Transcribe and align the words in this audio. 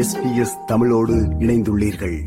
SBS 0.00 0.64
தமிழோடு 0.66 1.14
இணைந்துள்ளீர்கள். 1.14 2.20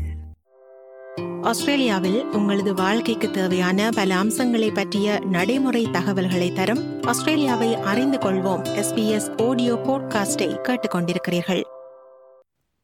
ஆஸ்திரேலியாவில் 1.42 2.24
உங்களது 2.24 2.74
வாழ்க்கைக்கு 2.74 3.30
தேவையான 3.30 3.88
பல 3.94 4.16
அம்சங்களை 4.16 4.70
பற்றிய 4.70 5.20
நடைமுறை 5.24 5.88
தகவல்களை 5.92 6.52
தரும் 6.52 7.02
ஆஸ்திரேலியாவை 7.02 7.74
அறிந்து 7.74 8.18
கொள்வோம். 8.18 8.84
எஸ்பிஎஸ் 8.84 9.48
ஆடியோ 9.48 9.74
போட்காஸ்டை 9.74 10.58
கேட்டுக்கொண்டிருக்கிறீர்கள். 10.68 11.62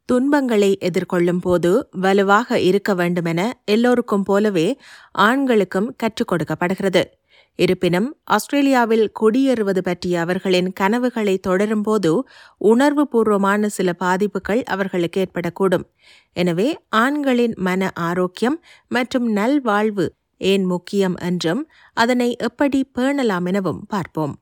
துன்பங்களை 0.04 0.78
எதிர்கொள்ளும் 0.80 1.40
போது 1.40 1.88
வலுவாக 1.90 2.60
இருக்க 2.60 2.94
வேண்டுமென 2.94 3.60
எல்லோருக்கும் 3.64 4.22
போலவே 4.22 4.78
ஆண்களுக்கும் 5.12 5.94
கற்றுக் 5.96 6.28
கொடுக்கப்படுகிறது. 6.28 7.19
இருப்பினும் 7.58 8.08
ஆஸ்திரேலியாவில் 8.24 9.06
குடியேறுவது 9.20 9.78
பற்றிய 9.78 10.20
அவர்களின் 10.20 10.72
கனவுகளை 10.72 11.34
தொடரும்போது 11.38 12.12
உணர்வுபூர்வமான 12.60 13.68
சில 13.68 13.92
பாதிப்புகள் 13.92 14.62
அவர்களுக்கு 14.64 15.20
ஏற்படக்கூடும். 15.24 15.84
எனவே 16.32 16.68
ஆண்களின் 16.88 17.56
மன 17.58 17.90
ஆரோக்கியம் 17.94 18.58
மற்றும் 18.88 19.26
நல்வாழ்வு 19.32 20.06
ஏன் 20.36 20.64
முக்கியம் 20.64 21.16
என்றும் 21.20 21.62
அதனை 21.94 22.36
எப்படி 22.40 22.80
பேணலாம் 22.98 23.46
எனவும் 23.46 23.82
பார்ப்போம். 23.86 24.34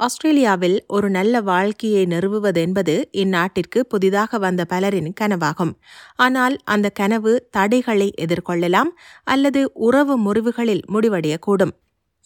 ஆஸ்திரேலியாவில் 0.00 0.76
ஒரு 0.86 1.08
நல்ல 1.10 1.40
வாழ்க்கையை 1.40 2.06
நிறுவுவது 2.06 2.60
என்பது 2.60 2.94
இந்நாட்டிற்கு 3.12 3.80
புதிதாக 3.80 4.38
வந்த 4.38 4.62
பலரின் 4.64 5.10
கனவாகும். 5.20 5.72
ஆனால் 6.16 6.56
அந்த 6.64 6.86
கனவு 6.90 7.32
தடைகளை 7.50 8.08
எதிர்கொள்ளலாம் 8.18 8.92
அல்லது 9.24 9.62
உறவு 9.88 10.16
முறிவுகளில் 10.18 10.84
முடிவடையக்கூடும். 10.92 11.74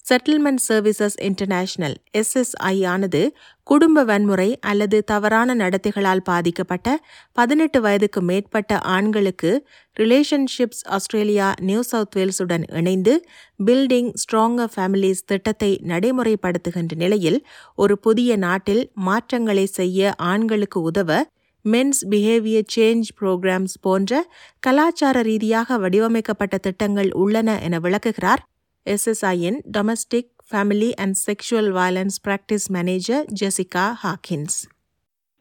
செட்டில்மெண்ட் 0.04 0.62
சர்வீசஸ் 0.62 1.16
இன்டர்நேஷனல் 1.20 1.94
எஸ்எஸ்ஐ 2.14 2.74
ஆனது 2.86 3.22
குடும்ப 3.66 4.02
வன்முறை 4.04 4.48
அல்லது 4.62 4.98
தவறான 5.02 5.54
நடத்தைகளால் 5.54 6.22
பாதிக்கப்பட்ட 6.22 6.88
பதினெட்டு 7.36 7.78
வயதுக்கு 7.80 8.20
மேற்பட்ட 8.20 8.78
ஆண்களுக்கு 8.90 9.50
ரிலேஷன்ஷிப்ஸ் 9.96 10.82
ஆஸ்திரேலியா 10.90 11.48
நியூ 11.60 11.82
சவுத் 11.82 12.16
வேல்ஸுடன் 12.16 12.66
இணைந்து 12.72 13.14
பில்டிங் 13.60 14.12
ஸ்ட்ராங்கர் 14.14 14.72
ஃபேமிலிஸ் 14.74 15.24
திட்டத்தை 15.24 15.72
நடைமுறைப்படுத்துகின்ற 15.84 16.94
நிலையில் 16.96 17.40
ஒரு 17.78 17.96
புதிய 17.98 18.36
நாட்டில் 18.38 18.84
மாற்றங்களை 19.04 19.66
செய்ய 19.72 20.14
ஆண்களுக்கு 20.28 20.80
உதவ 20.82 21.20
மென்ஸ் 21.64 22.02
பிஹேவியர் 22.10 22.72
சேஞ்ச் 22.72 23.10
புரோகிராம்ஸ் 23.18 23.76
போன்ற 23.80 24.14
கலாச்சார 24.62 25.22
ரீதியாக 25.22 25.78
வடிவமைக்கப்பட்ட 25.78 26.56
திட்டங்கள் 26.58 27.10
உள்ளன 27.16 27.60
என 27.60 27.78
விளக்குகிறார் 27.78 28.42
SSIN 28.86 29.62
Domestic, 29.70 30.26
Family 30.42 30.96
and 30.98 31.16
Sexual 31.16 31.72
Violence 31.72 32.18
Practice 32.18 32.68
Manager 32.68 33.24
Jessica 33.32 33.94
Harkins. 33.94 34.68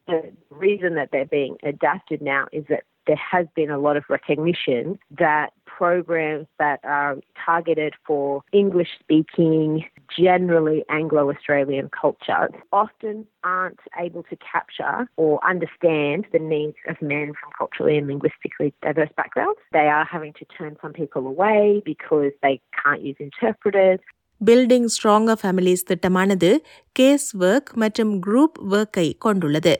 The 0.06 0.32
reason 0.50 0.94
that 0.94 1.10
they're 1.12 1.26
being 1.26 1.56
adapted 1.62 2.22
now 2.22 2.46
is 2.52 2.64
that 2.68 2.84
there 3.06 3.16
has 3.16 3.46
been 3.54 3.70
a 3.70 3.78
lot 3.78 3.96
of 3.96 4.04
recognition 4.08 4.98
that 5.18 5.52
programs 5.73 6.47
that 6.57 6.79
are 6.83 7.17
targeted 7.45 7.93
for 8.05 8.41
English 8.51 8.89
speaking, 8.99 9.85
generally 10.17 10.83
Anglo 10.89 11.29
Australian 11.31 11.89
culture 12.01 12.49
often 12.73 13.25
aren't 13.43 13.79
able 13.97 14.23
to 14.23 14.35
capture 14.53 15.07
or 15.15 15.39
understand 15.53 16.25
the 16.33 16.39
needs 16.39 16.77
of 16.87 16.95
men 17.01 17.27
from 17.39 17.49
culturally 17.57 17.97
and 17.97 18.07
linguistically 18.07 18.73
diverse 18.81 19.13
backgrounds. 19.15 19.59
They 19.71 19.87
are 19.87 20.05
having 20.05 20.33
to 20.33 20.45
turn 20.57 20.77
some 20.81 20.93
people 20.93 21.25
away 21.27 21.81
because 21.85 22.31
they 22.43 22.55
can't 22.81 23.01
use 23.01 23.19
interpreters. 23.19 23.99
Building 24.47 24.85
stronger 24.95 25.39
families 25.41 25.81
திட்டமானது 25.89 26.49
case 26.91 27.25
work 27.39 27.71
மற்றும் 27.73 28.11
group 28.25 28.57
ஒர்க்கை 28.71 29.07
கொண்டுள்ளது 29.17 29.73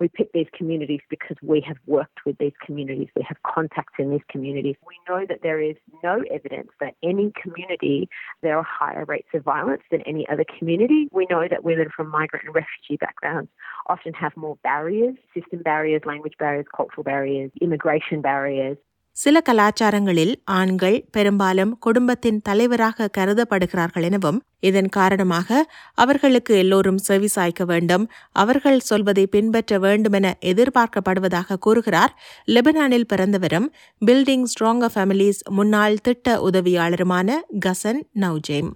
we 0.00 0.08
pick 0.08 0.32
these 0.32 0.46
communities 0.56 1.00
because 1.10 1.36
we 1.42 1.60
have 1.66 1.76
worked 1.86 2.24
with 2.24 2.38
these 2.38 2.52
communities. 2.64 3.08
We 3.16 3.22
have 3.26 3.36
contacts 3.42 3.94
in 3.98 4.10
these 4.10 4.22
communities. 4.30 4.76
We 4.86 4.96
know 5.08 5.26
that 5.28 5.40
there 5.42 5.60
is 5.60 5.76
no 6.04 6.22
evidence 6.30 6.70
that 6.80 6.94
any 7.02 7.32
community 7.40 8.08
there 8.42 8.56
are 8.56 8.62
higher 8.62 9.04
rates 9.04 9.28
of 9.34 9.42
violence 9.42 9.82
than 9.90 10.02
any 10.02 10.28
other 10.28 10.44
community. 10.58 11.08
We 11.10 11.26
know 11.28 11.46
that 11.48 11.64
women 11.64 11.88
from 11.94 12.10
migrant 12.10 12.46
and 12.46 12.54
refugee 12.54 12.96
backgrounds 12.98 13.50
often 13.86 14.12
have 14.14 14.36
more 14.36 14.56
barriers, 14.62 15.16
system 15.34 15.62
barriers, 15.62 16.02
language 16.04 16.34
barriers, 16.38 16.66
cultural 16.74 17.02
barriers, 17.02 17.50
immigration 17.60 18.22
barriers. 18.22 18.76
சில 19.18 19.42
கலாச்சாரங்களில் 19.48 20.34
ஆண்கள் 20.44 21.08
பெரும்பாலும் 21.10 21.78
குடும்பத்தின் 21.78 22.40
தலைவராக 22.42 23.08
கருதப்படுகிறார்கள் 23.18 24.02
எனவும் 24.02 24.38
இதன் 24.60 24.88
காரணமாக 24.88 25.66
அவர்களுக்கு 25.94 26.56
எல்லோரும் 26.56 27.00
செவிசாய்க்க 27.08 27.64
வேண்டும் 27.64 28.04
அவர்கள் 28.32 28.80
சொல்வதை 28.80 29.26
பின்பற்ற 29.26 29.78
வேண்டுமென 29.78 30.36
எதிர்பார்க்கப்படுவதாக 30.44 31.58
கூறுகிறார். 31.58 32.12
லெபனானில் 32.46 33.10
பிறந்தவரும் 33.14 33.68
பில்டிங் 34.06 34.48
ஸ்ட்ராங்கர் 34.52 34.94
ஃபேமிலிஸ் 34.94 35.42
முன்னாள் 35.50 36.02
திட்ட 36.02 36.50
உதவியாளருமான 36.50 37.28
கசன் 37.66 38.02
நவ்ஜேம் 38.20 38.70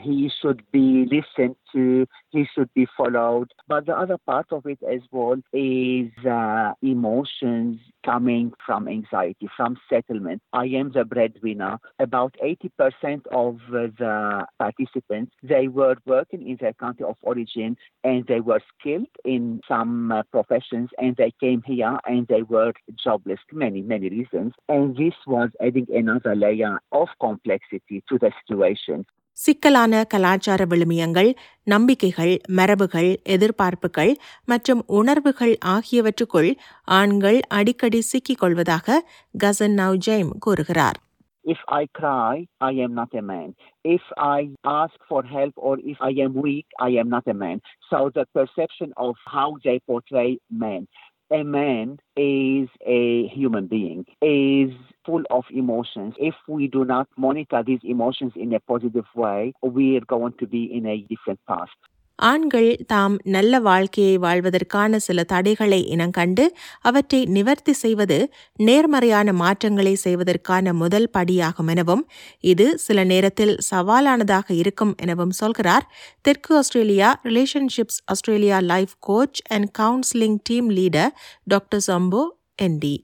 he 0.00 0.30
should 0.40 0.62
be 0.72 1.06
listened 1.10 1.56
to, 1.72 2.06
he 2.30 2.46
should 2.54 2.72
be 2.74 2.86
followed. 2.96 3.52
But 3.68 3.86
the 3.86 3.96
other 3.96 4.18
part 4.18 4.46
of 4.50 4.66
it 4.66 4.78
as 4.82 5.00
well 5.10 5.36
is 5.52 6.10
uh, 6.26 6.72
emotions 6.82 7.80
coming 8.04 8.52
from 8.64 8.88
anxiety, 8.88 9.48
from 9.56 9.76
settlement. 9.88 10.42
I 10.52 10.66
am 10.66 10.92
the 10.92 11.04
breadwinner. 11.04 11.78
About 11.98 12.34
80% 12.42 13.26
of 13.32 13.58
the 13.70 14.46
participants, 14.58 15.32
they 15.42 15.68
were 15.68 15.96
working 16.06 16.48
in 16.48 16.56
their 16.60 16.72
country 16.72 17.04
of 17.04 17.16
origin 17.22 17.76
and 18.04 18.26
they 18.26 18.40
were 18.40 18.60
skilled 18.78 19.08
in 19.24 19.60
some 19.68 20.12
uh, 20.12 20.22
professions 20.30 20.90
and 20.98 21.16
they 21.16 21.32
came 21.40 21.62
here 21.66 21.98
and 22.06 22.26
they 22.28 22.42
were 22.42 22.72
jobless, 23.02 23.40
many, 23.52 23.82
many 23.82 24.08
reasons. 24.08 24.54
And 24.68 24.96
this 24.96 25.14
was 25.26 25.50
adding 25.60 25.86
another 25.94 26.34
layer 26.34 26.80
of 26.92 27.08
complexity 27.20 28.02
to 28.08 28.18
the 28.18 28.32
situation. 28.46 29.04
சிக்கலான 29.40 30.02
கலாச்சார 30.12 30.62
விழுமியங்கள் 30.70 31.30
நம்பிக்கைகள் 31.64 32.32
மரபுகள் 32.58 33.10
எதிர்பார்ப்புகள் 33.34 34.12
மற்றும் 34.44 34.80
உணர்வுகள் 34.98 35.54
ஆகியவற்றுக்குள் 35.66 36.50
ஆண்கள் 36.98 37.38
அடிக்கடி 37.58 38.00
சிக்கிக் 38.10 38.40
கொள்வதாக 38.42 38.98
கசன் 39.44 39.78
நவ் 39.82 40.00
ஜெய்ம் 40.08 40.34
கூறுகிறார் 40.46 41.00
If 41.44 41.60
I 41.72 41.86
cry, 41.90 42.32
I 42.60 42.72
am 42.76 42.94
not 42.94 43.14
a 43.14 43.22
man. 43.22 43.48
If 43.84 44.02
I 44.30 44.40
ask 44.72 44.96
for 45.10 45.24
help 45.26 45.54
or 45.58 45.74
if 45.84 45.98
I 46.00 46.12
am 46.20 46.34
weak, 46.38 46.66
I 46.78 46.90
am 47.02 47.08
not 47.08 47.26
a 47.26 47.34
man. 47.34 47.58
So 47.90 48.10
the 48.10 48.26
perception 48.32 48.92
of 48.98 49.14
how 49.26 49.56
they 49.64 49.78
portray 49.82 50.30
men. 50.64 50.82
A 51.30 51.42
man 51.44 51.86
is 52.18 52.68
a 52.90 53.02
human 53.28 53.66
being, 53.68 54.00
is 54.22 54.72
full 55.04 55.24
of 55.30 55.44
emotions. 55.52 56.14
If 56.22 56.36
we 56.48 56.68
do 56.68 56.84
not 56.86 57.08
monitor 57.18 57.62
these 57.62 57.84
emotions 57.86 58.32
in 58.36 58.52
a 58.52 58.60
positive 58.62 59.08
way, 59.16 59.40
we 59.70 59.96
are 59.96 60.06
going 60.06 60.34
to 60.34 60.46
be 60.48 60.64
in 60.72 60.86
a 60.86 60.98
different 61.10 61.40
path. 61.46 61.72
ஆண்கள் 62.18 62.76
தாம் 62.86 63.14
நல்ல 63.24 63.60
வாழ்க்கையை 63.60 64.16
வாழ்வதற்கான 64.16 64.98
சில 64.98 65.22
தடைகளை 65.22 65.78
இனங்கண்டு 65.90 66.44
அவற்றை 66.80 67.20
நிவர்த்தி 67.26 67.72
செய்வது 67.72 68.18
நேர்மறையான 68.60 69.32
மாற்றங்களை 69.32 69.94
செய்வதற்கான 69.96 70.72
முதல் 70.72 71.08
படியாகும் 71.18 71.66
எனவும் 71.66 72.04
இது 72.44 72.78
சில 72.78 73.04
நேரத்தில் 73.04 73.54
சவாலானதாக 73.70 74.50
இருக்கும் 74.54 74.94
எனவும் 75.02 75.30
சொல்கிறார் 75.30 75.86
தெற்கு 76.20 76.54
Australia 76.54 77.10
relationships 77.24 78.00
Australia 78.04 78.58
life 78.72 78.94
coach 79.00 79.40
and 79.48 79.70
counselling 79.78 80.38
team 80.42 80.70
leader 80.70 81.12
doctor 81.46 81.84
Shambho 81.88 82.22
NT 82.58 82.94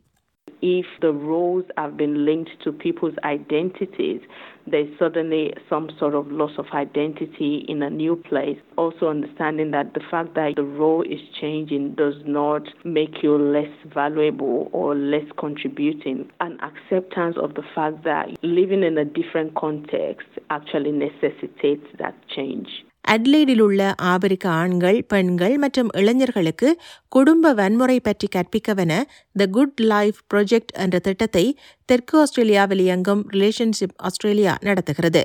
if 0.63 0.87
the 1.01 1.13
roles 1.13 1.65
have 1.77 1.97
been 1.97 2.25
linked 2.25 2.51
to 2.65 2.73
people's 2.73 3.15
identities, 3.25 4.21
there's 4.67 4.89
suddenly 4.99 5.55
some 5.69 5.91
sort 5.99 6.15
of 6.15 6.31
loss 6.31 6.53
of 6.59 6.67
identity 6.73 7.65
in 7.69 7.83
a 7.83 7.91
new 7.91 8.17
place. 8.17 8.59
Also, 8.77 9.09
understanding 9.09 9.71
that 9.71 9.95
the 9.95 10.01
fact 10.11 10.35
that 10.35 10.55
the 10.57 10.65
role 10.65 11.03
is 11.03 11.21
changing 11.41 11.95
does 11.95 12.15
not 12.25 12.63
make 12.85 13.23
you 13.23 13.37
less 13.37 13.71
valuable 13.95 14.69
or 14.73 14.95
less 14.95 15.27
contributing. 15.39 16.31
An 16.41 16.59
acceptance 16.61 17.37
of 17.41 17.55
the 17.55 17.63
fact 17.75 18.03
that 18.05 18.29
living 18.43 18.83
in 18.83 18.99
a 18.99 19.05
different 19.05 19.55
context 19.55 20.27
actually 20.51 20.93
necessitates 20.93 21.87
that 21.99 22.15
change. 22.35 22.86
அட்லீடில் 23.07 23.61
உள்ள 23.61 23.81
ஆபிரிக்க 24.05 24.47
ஆண்கள் 24.61 24.99
பெண்கள் 25.05 25.55
மற்றும் 25.57 25.91
இளைஞர்களுக்கு 25.93 26.69
குடும்ப 27.09 27.53
வன்முறை 27.53 28.01
பற்றி 28.01 28.29
கற்பிக்கவென 28.37 28.93
த 29.37 29.47
குட் 29.47 29.81
லைஃப் 29.93 30.19
ப்ரொஜெக்ட் 30.35 30.73
என்ற 30.75 30.99
திட்டத்தை 30.99 31.45
தெற்கு 31.89 32.17
ஆஸ்திரேலியாவில் 32.19 32.79
இயங்கும் 32.79 33.23
ரிலேஷன்ஷிப் 33.33 33.97
ஆஸ்திரேலியா 34.09 34.55
நடத்துகிறது. 34.61 35.23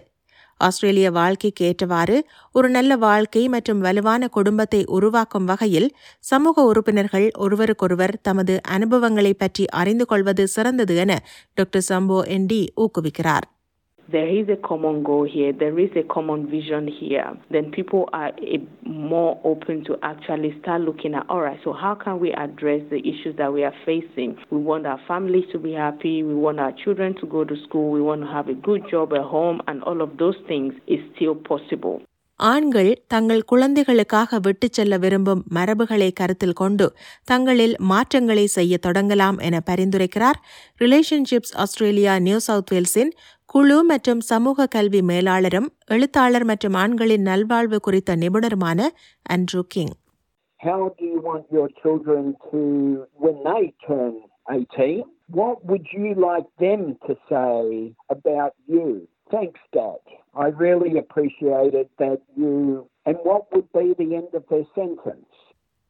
ஆஸ்திரேலிய 0.60 1.08
வாழ்க்கைக்கு 1.12 1.64
ஏற்றவாறு 1.66 2.18
ஒரு 2.56 2.68
நல்ல 2.70 2.96
வாழ்க்கை 2.98 3.44
மற்றும் 3.48 3.80
வலுவான 3.80 4.28
குடும்பத்தை 4.28 4.82
உருவாக்கும் 4.88 5.46
வகையில் 5.46 5.90
சமூக 6.24 6.64
உறுப்பினர்கள் 6.64 7.28
ஒருவருக்கொருவர் 7.38 8.14
தமது 8.22 8.56
அனுபவங்களை 8.68 9.34
பற்றி 9.34 9.66
அறிந்து 9.82 10.06
கொள்வது 10.06 10.46
சிறந்தது 10.48 10.96
என 10.96 11.16
டாக்டர் 11.54 11.88
சம்போ 11.90 12.20
என்டி 12.38 12.62
ஊக்குவிக்கிறார். 12.78 13.48
There 14.10 14.28
is 14.28 14.50
a 14.50 14.56
common 14.58 15.04
goal 15.04 15.26
here, 15.26 15.54
there 15.54 15.78
is 15.80 15.90
a 15.96 16.04
common 16.04 16.50
vision 16.50 16.88
here, 16.88 17.32
then 17.50 17.72
people 17.72 18.10
are 18.14 18.32
a, 18.42 18.60
more 18.86 19.40
open 19.44 19.84
to 19.86 19.98
actually 20.04 20.58
start 20.62 20.82
looking 20.82 21.14
at, 21.16 21.26
all 21.30 21.42
right, 21.42 21.60
so 21.64 21.74
how 21.74 21.96
can 21.96 22.20
we 22.20 22.32
address 22.34 22.82
the 22.90 23.00
issues 23.00 23.36
that 23.38 23.54
we 23.54 23.64
are 23.64 23.74
facing? 23.86 24.38
We 24.50 24.58
want 24.58 24.86
our 24.86 25.00
families 25.08 25.46
to 25.52 25.60
be 25.60 25.74
happy, 25.74 26.24
we 26.24 26.34
want 26.36 26.60
our 26.60 26.74
children 26.74 27.16
to 27.22 27.26
go 27.28 27.44
to 27.44 27.56
school, 27.64 27.92
we 27.92 28.02
want 28.02 28.22
to 28.22 28.28
have 28.28 28.50
a 28.50 28.54
good 28.54 28.84
job 28.90 29.14
at 29.14 29.22
home, 29.22 29.62
and 29.68 29.84
all 29.84 30.02
of 30.02 30.18
those 30.18 30.38
things 30.48 30.74
is 30.88 31.00
still 31.16 31.36
possible. 31.36 32.02
ஆண்கள் 32.40 32.90
தங்கள் 33.08 33.42
குழந்தைகளுக்காக 33.42 34.40
விட்டு 34.40 34.68
செல்ல 34.72 34.98
விரும்பும் 34.98 35.42
மரபுகளை 35.56 36.08
கருத்தில் 36.12 36.54
கொண்டு 36.54 36.88
தங்களில் 37.24 37.76
மாற்றங்களை 37.92 38.46
செய்ய 38.48 38.78
தொடங்கலாம் 38.86 39.38
என 39.48 39.62
பரிந்துரைக்கிறார் 39.70 40.40
ரிலேஷன்ஷிப்ஸ் 40.80 41.54
ஆஸ்திரேலியா 41.56 42.20
நியூ 42.20 42.40
சவுத் 42.40 42.72
வேல்ஸின் 42.72 43.12
குழு 43.53 43.77
மற்றும் 43.91 44.23
சமூக 44.31 44.67
கல்வி 44.75 45.01
மேலாளரும் 45.11 45.69
எழுத்தாளர் 45.97 46.47
மற்றும் 46.51 46.77
ஆண்களின் 46.83 47.27
நல்வாழ்வு 47.31 47.81
குறித்த 47.81 48.17
நிபுணருமான 48.25 48.81
Andrew 49.37 49.63
King 49.75 49.95
How 50.61 50.79
do 50.99 51.05
you 51.05 51.21
want 51.21 51.45
your 51.51 51.69
children 51.81 52.23
to, 52.47 52.61
when 53.15 53.37
they 53.45 53.65
turn 53.87 54.13
18, 54.49 55.03
what 55.31 55.65
would 55.65 55.87
you 55.93 56.15
like 56.19 56.47
them 56.59 56.97
to 57.07 57.15
say 57.31 57.59
about 58.09 58.55
you? 58.67 58.87
Thanks, 59.31 59.61
Dad. 59.73 60.01
I 60.37 60.49
really 60.65 60.99
appreciated 60.99 61.89
that 61.99 62.21
you. 62.37 62.55
And 63.07 63.17
what 63.23 63.43
would 63.53 63.69
be 63.73 63.95
the 63.95 64.15
end 64.15 64.33
of 64.35 64.45
their 64.49 64.67
sentence? 64.75 65.31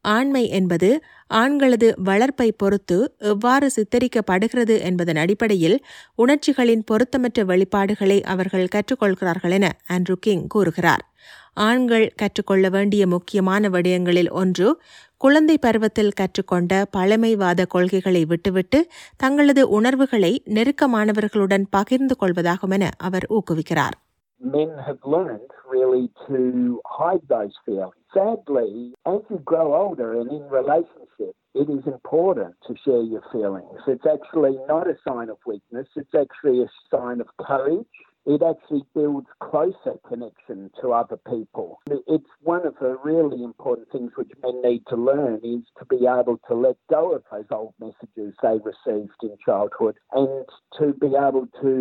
ஆண்மை 0.01 0.49
என்பது 0.49 1.03
ஆண்களது 1.33 1.93
வளர்ப்பை 2.03 2.51
பொறுத்து 2.51 3.15
எவ்வாறு 3.17 3.71
சித்தரிக்கப்படுகிறது 3.75 4.81
என்பதன் 4.81 5.15
அடிப்படையில் 5.15 5.85
உணர்ச்சிகளின் 6.15 6.83
பொருத்தமற்ற 6.91 7.45
வெளிப்பாடுகளை 7.45 8.21
அவர்கள் 8.23 8.71
கற்றுக்கொள்கிறார்கள் 8.75 9.51
என 9.51 9.69
ஆண்ட்ரூ 9.89 10.13
கிங் 10.19 10.47
கூறுகிறார். 10.47 11.05
ஆண்கள் 11.53 12.13
கற்றுக்கொள்ள 12.15 12.69
வேண்டிய 12.69 13.07
முக்கியமான 13.07 13.69
விடயங்களில் 13.69 14.31
ஒன்று 14.31 14.81
குழந்தை 15.17 15.57
பருவத்தில் 15.57 16.11
கற்றுக்கொண்ட 16.11 16.85
பழமைவாத 16.91 17.65
கொள்கைகளை 17.65 18.25
விட்டுவிட்டு 18.25 18.91
தங்களது 19.17 19.69
உணர்வுகளை 19.69 20.43
நெருக்கமானவர்களுடன் 20.49 21.65
பகிர்ந்து 21.69 22.15
கொள்வதாகும் 22.21 22.69
என 22.69 22.89
அவர் 22.97 23.27
ஊக்குவிக்கிறார். 23.29 23.97
Men 24.43 24.75
have 24.85 24.97
learned 25.05 25.49
really 25.69 26.09
to 26.27 26.81
hide 26.85 27.21
those 27.29 27.53
feelings. 27.65 27.93
Sadly, 28.13 28.93
as 29.05 29.19
you 29.29 29.37
grow 29.45 29.75
older 29.75 30.19
and 30.19 30.31
in 30.31 30.49
relationships, 30.49 31.37
it 31.53 31.69
is 31.69 31.85
important 31.85 32.55
to 32.67 32.75
share 32.83 33.01
your 33.01 33.21
feelings. 33.31 33.79
It's 33.87 34.05
actually 34.05 34.57
not 34.67 34.87
a 34.87 34.95
sign 35.07 35.29
of 35.29 35.37
weakness, 35.45 35.87
it's 35.95 36.15
actually 36.15 36.63
a 36.63 36.67
sign 36.89 37.21
of 37.21 37.27
courage. 37.39 37.85
It 38.25 38.43
actually 38.43 38.83
builds 38.93 39.27
closer 39.41 39.95
connection 40.07 40.69
to 40.79 40.93
other 40.93 41.17
people. 41.25 41.67
It's 42.07 42.33
one 42.45 42.65
of 42.65 42.75
the 42.79 42.95
really 43.03 43.43
important 43.43 43.87
things 43.91 44.11
which 44.15 44.31
men 44.43 44.61
need 44.61 44.83
to 44.89 44.95
learn 45.01 45.39
is 45.45 45.63
to 45.79 45.85
be 45.85 45.99
able 46.09 46.37
to 46.47 46.53
let 46.57 46.77
go 46.89 47.01
of 47.13 47.23
those 47.31 47.49
old 47.51 47.73
messages 47.79 48.29
they 48.41 48.57
received 48.63 49.21
in 49.23 49.33
childhood 49.43 49.95
and 50.13 50.45
to 50.77 50.93
be 50.95 51.11
able 51.19 51.47
to 51.61 51.71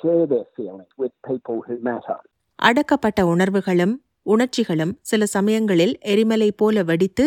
share 0.00 0.26
their 0.26 0.48
feelings 0.56 0.92
with 0.96 1.12
people 1.24 1.58
who 1.66 1.76
matter. 1.82 2.18
அடக்கப்பட்ட 2.58 3.20
உணர்வுகளும் 3.32 3.94
உணர்ச்சிகளும் 4.26 4.92
சில 5.02 5.26
சமயங்களில் 5.26 5.94
எரிமலை 6.12 6.50
போல 6.52 6.82
வெடித்து 6.82 7.24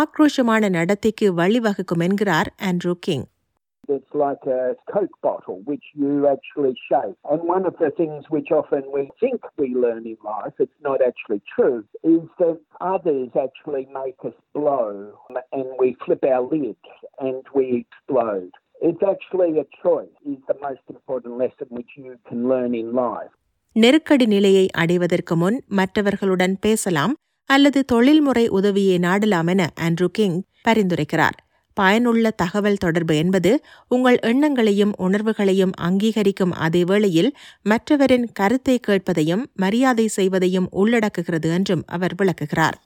ஆக்ரோஷமான 0.00 0.70
நடத்தைக்கு 0.70 1.26
வழிவகுக்கும் 1.32 2.04
என்கிறார் 2.06 2.50
Andrew 2.68 2.92
King 3.06 3.26
that's 3.90 4.14
like 4.26 4.44
a 4.58 4.62
Coke 4.94 5.16
bottle 5.26 5.58
which 5.70 5.86
you 6.02 6.12
actually 6.34 6.74
shake. 6.88 7.16
And 7.32 7.40
one 7.56 7.64
of 7.70 7.74
the 7.82 7.90
things 8.00 8.22
which 8.34 8.50
often 8.60 8.84
we 8.96 9.02
think 9.22 9.40
we 9.62 9.68
learn 9.84 10.04
in 10.06 10.18
life, 10.34 10.54
it's 10.64 10.80
not 10.88 10.98
actually 11.10 11.42
true, 11.54 11.78
is 12.16 12.24
that 12.42 12.58
others 12.94 13.30
actually 13.46 13.84
make 14.00 14.18
us 14.30 14.38
blow 14.58 14.88
and 15.58 15.68
we 15.82 15.88
flip 16.04 16.22
our 16.34 16.42
lid 16.54 16.80
and 17.28 17.42
we 17.58 17.66
explode. 17.84 18.52
It's 18.88 19.04
actually 19.14 19.50
a 19.64 19.66
choice, 19.84 20.14
is 20.32 20.40
the 20.52 20.58
most 20.66 20.84
important 20.88 21.34
lesson 21.38 21.68
which 21.78 21.92
you 21.96 22.12
can 22.28 22.40
learn 22.52 22.74
in 22.82 22.88
life. 23.04 23.32
நெருக்கடி 23.76 24.26
நிலையை 24.26 24.66
அடைவதற்கு 24.82 25.34
முன் 25.36 25.58
மற்றவர்களுடன் 25.78 26.54
பேசலாம் 26.60 27.12
அல்லது 27.48 27.80
தொழில்முறை 27.84 28.44
உதவியை 28.48 28.96
நாடலாம் 28.98 29.46
என 29.46 29.62
ஆண்ட்ரூ 29.80 30.08
கிங் 30.18 30.38
பரிந்துரைக்கிறார் 30.68 31.36
பயனுள்ள 31.80 32.30
தகவல் 32.42 32.82
தொடர்பு 32.84 33.14
என்பது 33.16 33.52
உங்கள் 33.90 34.18
எண்ணங்களையும் 34.24 34.94
உணர்வுகளையும் 34.98 35.74
அங்கீகரிக்கும் 35.88 36.54
அதே 36.58 36.82
வேளையில் 36.84 37.30
மற்றவரின் 37.66 38.28
கருத்தை 38.32 38.76
கேட்பதையும் 38.88 39.44
மரியாதை 39.56 40.06
செய்வதையும் 40.16 40.70
உள்ளடக்குகிறது 40.82 41.50
என்றும் 41.58 41.84
அவர் 41.88 42.16
விளக்குகிறார் 42.22 42.78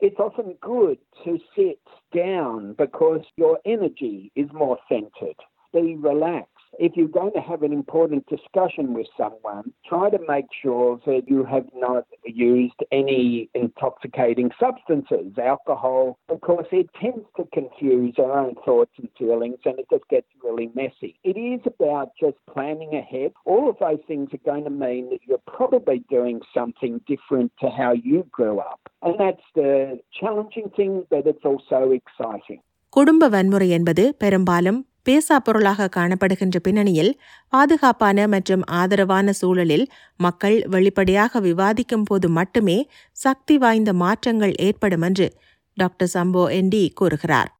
It's 0.00 0.20
often 0.20 0.48
good 0.66 0.96
to 1.24 1.32
sit 1.56 1.82
down 2.12 2.56
because 2.74 3.22
your 3.36 3.60
energy 3.66 4.14
is 4.34 4.48
more 4.54 4.78
centered. 4.88 5.38
Be 5.74 5.84
relaxed. 6.02 6.51
If 6.79 6.91
you're 6.95 7.07
going 7.07 7.33
to 7.33 7.41
have 7.41 7.63
an 7.63 7.73
important 7.73 8.27
discussion 8.27 8.93
with 8.93 9.07
someone, 9.17 9.73
try 9.87 10.09
to 10.09 10.19
make 10.27 10.45
sure 10.61 10.99
that 11.05 11.23
you 11.27 11.43
have 11.43 11.65
not 11.73 12.05
used 12.23 12.79
any 12.91 13.49
intoxicating 13.55 14.51
substances, 14.59 15.37
alcohol, 15.37 16.19
because 16.27 16.65
it 16.71 16.87
tends 17.01 17.25
to 17.37 17.45
confuse 17.51 18.15
our 18.19 18.37
own 18.37 18.55
thoughts 18.63 18.91
and 18.97 19.09
feelings 19.17 19.57
and 19.65 19.79
it 19.79 19.87
just 19.89 20.07
gets 20.09 20.27
really 20.43 20.69
messy. 20.75 21.19
It 21.23 21.37
is 21.37 21.61
about 21.65 22.11
just 22.19 22.37
planning 22.53 22.93
ahead. 22.93 23.31
All 23.45 23.69
of 23.69 23.77
those 23.79 24.03
things 24.07 24.29
are 24.33 24.51
going 24.51 24.65
to 24.65 24.69
mean 24.69 25.09
that 25.09 25.21
you're 25.25 25.47
probably 25.47 26.03
doing 26.09 26.41
something 26.53 27.01
different 27.07 27.51
to 27.61 27.69
how 27.69 27.93
you 27.93 28.27
grew 28.31 28.59
up. 28.59 28.79
And 29.01 29.15
that's 29.19 29.47
the 29.55 29.99
challenging 30.19 30.69
thing, 30.75 31.05
but 31.09 31.25
it's 31.25 31.45
also 31.45 31.91
exciting. 31.91 32.61
குடும்ப 32.89 33.29
வன்முறை 33.29 33.69
என்பது 33.69 34.03
பெரும்பாலும் 34.21 34.79
பேசா 35.06 35.36
பொருளாக 35.38 35.88
காணப்படுகின்ற 35.96 36.56
பின்னணியில் 36.62 37.12
பாதுகாப்பான 37.52 38.26
மற்றும் 38.28 38.62
ஆதரவான 38.72 39.32
சூழலில் 39.32 39.86
மக்கள் 40.16 40.58
வெளிப்படையாக 40.66 41.40
விவாதிக்கும் 41.40 42.02
போது 42.02 42.28
மட்டுமே 42.28 42.78
சக்தி 43.16 43.56
வாய்ந்த 43.58 43.92
மாற்றங்கள் 43.94 44.54
ஏற்படும் 44.58 45.02
என்று 45.02 45.28
டாக்டர் 45.76 46.12
சம்போ 46.14 46.44
என்டி 46.50 46.82
கூறுகிறார். 46.94 47.50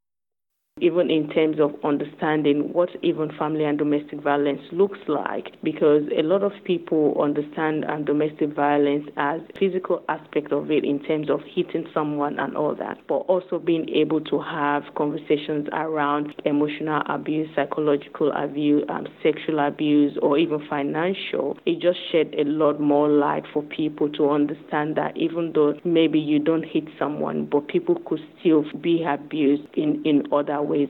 Even 0.80 1.10
in 1.10 1.28
terms 1.28 1.60
of 1.60 1.70
understanding 1.84 2.72
what 2.72 2.88
even 3.02 3.30
family 3.38 3.64
and 3.64 3.76
domestic 3.76 4.22
violence 4.22 4.62
looks 4.72 4.98
like 5.06 5.52
because 5.62 6.02
a 6.16 6.22
lot 6.22 6.42
of 6.42 6.52
people 6.64 7.14
understand 7.22 7.84
um, 7.84 8.06
domestic 8.06 8.54
violence 8.54 9.06
as 9.18 9.40
physical 9.58 10.02
aspect 10.08 10.50
of 10.50 10.70
it 10.70 10.82
in 10.82 10.98
terms 11.04 11.28
of 11.28 11.40
hitting 11.54 11.84
someone 11.92 12.38
and 12.38 12.56
all 12.56 12.74
that 12.74 12.96
but 13.06 13.16
also 13.28 13.58
being 13.58 13.86
able 13.90 14.20
to 14.20 14.40
have 14.40 14.82
conversations 14.96 15.68
around 15.74 16.34
emotional 16.46 17.02
abuse 17.06 17.48
psychological 17.54 18.32
abuse 18.32 18.82
um, 18.88 19.06
sexual 19.22 19.58
abuse 19.58 20.16
or 20.22 20.38
even 20.38 20.66
financial. 20.70 21.58
It 21.66 21.80
just 21.80 21.98
shed 22.10 22.34
a 22.38 22.44
lot 22.44 22.80
more 22.80 23.08
light 23.08 23.44
for 23.52 23.62
people 23.62 24.08
to 24.12 24.30
understand 24.30 24.96
that 24.96 25.18
even 25.18 25.52
though 25.54 25.74
maybe 25.84 26.18
you 26.18 26.38
don't 26.38 26.64
hit 26.64 26.84
someone 26.98 27.44
but 27.44 27.68
people 27.68 28.00
could 28.06 28.20
still 28.40 28.64
be 28.80 29.04
abused 29.04 29.68
in, 29.74 30.02
in 30.06 30.24
other 30.32 30.61
ways. 30.70 30.88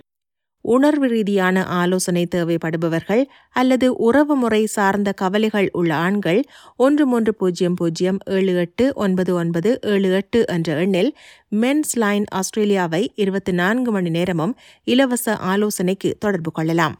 உணர்வு 0.64 1.08
ரீதியான 1.08 1.66
ஆலோசனை 1.66 2.28
தேவைப்படுபவர்கள் 2.34 3.24
அல்லது 3.50 3.94
உறவு 3.94 4.36
முறை 4.36 4.66
சார்ந்த 4.66 5.12
கவலைகள் 5.12 5.68
உள்ள 5.72 5.94
ஆண்கள் 5.94 6.44
ஒன்று 6.76 7.06
மூன்று 7.06 7.34
பூஜ்ஜியம் 7.34 7.74
பூஜ்ஜியம் 7.74 8.18
ஏழு 8.24 8.56
எட்டு 8.56 8.92
ஒன்பது 8.94 9.34
ஒன்பது 9.34 9.78
ஏழு 9.82 10.12
எட்டு 10.12 10.44
என்ற 10.46 10.86
எண்ணில் 10.86 11.10
மென்ஸ் 11.50 11.92
லைன் 11.92 12.24
ஆஸ்திரேலியாவை 12.30 13.12
இருபத்தி 13.14 13.52
நான்கு 13.52 13.90
மணி 13.90 14.10
நேரமும் 14.10 14.56
இலவச 14.84 15.36
ஆலோசனைக்கு 15.36 16.16
தொடர்பு 16.18 16.52
கொள்ளலாம். 16.52 16.96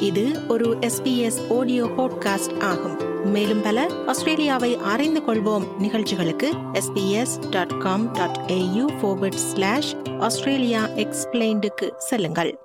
இது 0.00 0.46
ஒரு 0.48 0.78
எஸ்பிஎஸ் 0.80 1.58
ஆடியோ 1.58 1.84
பாட்காஸ்ட் 1.84 2.60
ஆகும். 2.60 3.07
மேலும் 3.24 3.62
பல 3.62 3.90
ஆஸ்திரேலியாவை 4.06 4.76
அறிந்து 4.76 5.22
கொள்வோம். 5.26 5.76
நிகழ்ச்சிகளுக்கு 5.78 6.52
SBS 6.72 7.48
dot 7.50 7.80
com 7.80 8.12
dot 8.12 8.40
AU 8.46 8.84
forward 9.00 9.34
slash 9.34 9.96
Australia 10.18 10.84
எக்ஸ்பிளைண்டுக்கு 10.84 11.90
செல்லுங்கள். 11.96 12.58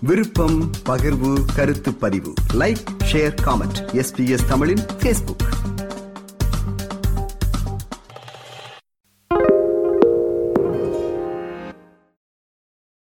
விருப்பம் 0.00 0.70
பகிர்வு 0.88 1.38
கருத்து 1.54 1.94
பதிவு. 1.94 2.32
லைக் 2.54 2.76
ஷேர் 3.12 3.34
காமெண்ட் 3.44 4.02
எஸ்பிஎஸ் 4.02 4.46
தமிழின் 4.48 4.80
ஃபேஸ்புக் 4.98 5.59